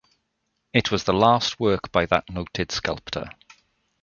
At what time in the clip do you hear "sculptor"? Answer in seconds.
2.71-3.29